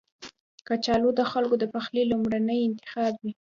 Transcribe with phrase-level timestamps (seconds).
[0.67, 3.31] کچالو د خلکو د پخلي لومړنی انتخاب وي